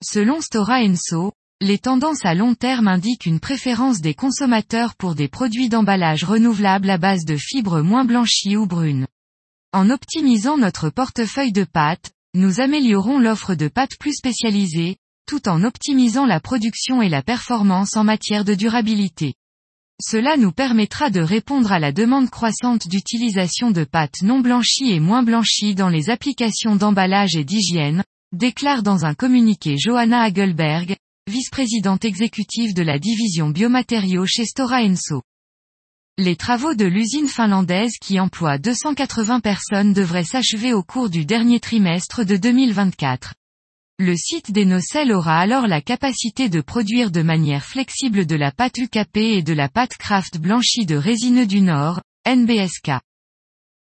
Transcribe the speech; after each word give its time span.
Selon 0.00 0.40
Stora 0.40 0.78
Enso, 0.84 1.32
les 1.60 1.78
tendances 1.78 2.24
à 2.24 2.34
long 2.34 2.54
terme 2.54 2.86
indiquent 2.86 3.26
une 3.26 3.40
préférence 3.40 4.00
des 4.00 4.14
consommateurs 4.14 4.94
pour 4.94 5.16
des 5.16 5.26
produits 5.26 5.68
d'emballage 5.68 6.22
renouvelables 6.22 6.90
à 6.90 6.98
base 6.98 7.24
de 7.24 7.36
fibres 7.36 7.82
moins 7.82 8.04
blanchies 8.04 8.56
ou 8.56 8.68
brunes. 8.68 9.08
En 9.72 9.90
optimisant 9.90 10.56
notre 10.56 10.90
portefeuille 10.90 11.52
de 11.52 11.64
pâtes, 11.64 12.12
nous 12.34 12.60
améliorons 12.60 13.18
l'offre 13.18 13.56
de 13.56 13.66
pâtes 13.66 13.98
plus 13.98 14.14
spécialisées, 14.14 14.98
tout 15.26 15.48
en 15.48 15.64
optimisant 15.64 16.26
la 16.26 16.38
production 16.38 17.02
et 17.02 17.08
la 17.08 17.22
performance 17.22 17.96
en 17.96 18.04
matière 18.04 18.44
de 18.44 18.54
durabilité. 18.54 19.34
Cela 20.02 20.36
nous 20.36 20.50
permettra 20.50 21.08
de 21.08 21.20
répondre 21.20 21.70
à 21.70 21.78
la 21.78 21.92
demande 21.92 22.28
croissante 22.28 22.88
d'utilisation 22.88 23.70
de 23.70 23.84
pâtes 23.84 24.22
non 24.22 24.40
blanchies 24.40 24.90
et 24.90 24.98
moins 24.98 25.22
blanchies 25.22 25.76
dans 25.76 25.88
les 25.88 26.10
applications 26.10 26.74
d'emballage 26.74 27.36
et 27.36 27.44
d'hygiène, 27.44 28.02
déclare 28.32 28.82
dans 28.82 29.04
un 29.04 29.14
communiqué 29.14 29.76
Johanna 29.78 30.22
Hagelberg, 30.22 30.96
vice-présidente 31.30 32.04
exécutive 32.04 32.74
de 32.74 32.82
la 32.82 32.98
division 32.98 33.50
biomatériaux 33.50 34.26
chez 34.26 34.44
Stora 34.44 34.82
Enso. 34.82 35.22
Les 36.18 36.36
travaux 36.36 36.74
de 36.74 36.84
l'usine 36.84 37.28
finlandaise 37.28 37.94
qui 38.00 38.18
emploie 38.18 38.58
280 38.58 39.40
personnes 39.40 39.92
devraient 39.92 40.24
s'achever 40.24 40.72
au 40.72 40.82
cours 40.82 41.08
du 41.08 41.24
dernier 41.24 41.60
trimestre 41.60 42.24
de 42.24 42.36
2024. 42.36 43.34
Le 44.00 44.16
site 44.16 44.50
des 44.50 44.64
nocelles 44.64 45.12
aura 45.12 45.38
alors 45.38 45.68
la 45.68 45.80
capacité 45.80 46.48
de 46.48 46.60
produire 46.60 47.12
de 47.12 47.22
manière 47.22 47.64
flexible 47.64 48.26
de 48.26 48.34
la 48.34 48.50
pâte 48.50 48.78
UKP 48.78 49.16
et 49.18 49.42
de 49.42 49.52
la 49.52 49.68
pâte 49.68 49.96
Kraft 49.96 50.38
blanchie 50.38 50.84
de 50.84 50.96
résineux 50.96 51.46
du 51.46 51.60
Nord, 51.60 52.00
NBSK. 52.26 52.90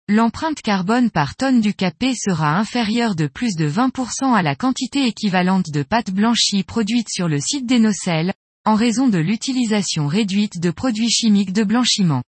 L'empreinte 0.08 0.62
carbone 0.62 1.12
par 1.12 1.36
tonne 1.36 1.60
d'UKP 1.60 2.16
sera 2.16 2.58
inférieure 2.58 3.16
de 3.16 3.28
plus 3.28 3.56
de 3.56 3.70
20% 3.70 4.34
à 4.34 4.42
la 4.42 4.56
quantité 4.56 5.08
équivalente 5.08 5.72
de 5.72 5.84
pâte 5.84 6.12
blanchie 6.12 6.64
produite 6.64 7.10
sur 7.10 7.28
le 7.28 7.42
site 7.42 7.66
des 7.66 7.80
nocelles, 7.80 8.34
en 8.64 8.76
raison 8.76 9.10
de 9.10 9.18
l'utilisation 9.18 10.08
réduite 10.08 10.62
de 10.62 10.72
produits 10.72 11.10
chimiques 11.10 11.52
de 11.52 11.66
blanchiment. 11.66 12.24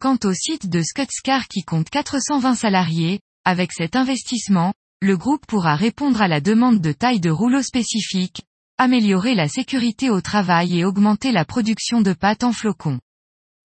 Quant 0.00 0.16
au 0.24 0.32
site 0.32 0.70
de 0.70 0.80
Skutskar 0.80 1.48
qui 1.48 1.64
compte 1.64 1.90
420 1.90 2.54
salariés, 2.54 3.20
avec 3.44 3.72
cet 3.72 3.94
investissement, 3.94 4.72
le 5.00 5.16
groupe 5.16 5.46
pourra 5.46 5.76
répondre 5.76 6.20
à 6.20 6.26
la 6.26 6.40
demande 6.40 6.80
de 6.80 6.90
taille 6.90 7.20
de 7.20 7.30
rouleau 7.30 7.62
spécifique, 7.62 8.42
améliorer 8.78 9.36
la 9.36 9.48
sécurité 9.48 10.10
au 10.10 10.20
travail 10.20 10.78
et 10.78 10.84
augmenter 10.84 11.30
la 11.30 11.44
production 11.44 12.00
de 12.00 12.12
pâtes 12.12 12.42
en 12.42 12.52
flocons. 12.52 12.98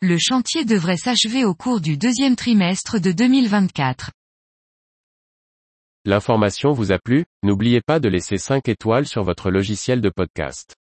Le 0.01 0.17
chantier 0.19 0.63
devrait 0.63 0.97
s'achever 0.97 1.43
au 1.43 1.55
cours 1.55 1.81
du 1.81 1.97
deuxième 1.97 2.35
trimestre 2.35 2.99
de 2.99 3.11
2024. 3.11 4.11
L'information 6.05 6.71
vous 6.71 6.91
a 6.91 6.99
plu, 6.99 7.25
n'oubliez 7.41 7.81
pas 7.81 7.99
de 7.99 8.09
laisser 8.09 8.37
5 8.37 8.67
étoiles 8.67 9.07
sur 9.07 9.23
votre 9.23 9.49
logiciel 9.49 10.01
de 10.01 10.09
podcast. 10.09 10.75